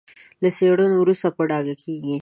له 0.41 0.49
څېړنې 0.57 0.97
وروسته 0.99 1.27
په 1.35 1.41
ډاګه 1.49 1.75
کېږي. 1.83 2.15